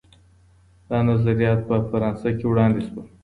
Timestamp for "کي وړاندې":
2.37-2.81